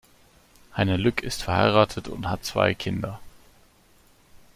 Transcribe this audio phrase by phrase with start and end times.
[0.75, 3.19] Heiner Lück ist verheiratet und hat zwei Kinder.